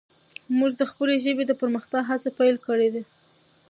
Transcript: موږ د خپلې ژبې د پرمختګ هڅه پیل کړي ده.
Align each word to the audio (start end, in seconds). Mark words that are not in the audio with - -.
موږ 0.57 0.71
د 0.77 0.83
خپلې 0.91 1.15
ژبې 1.25 1.43
د 1.47 1.51
پرمختګ 1.61 2.01
هڅه 2.11 2.29
پیل 2.39 2.55
کړي 2.67 2.89
ده. 2.93 3.01